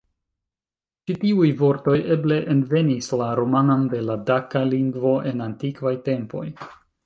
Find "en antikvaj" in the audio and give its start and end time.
5.33-5.97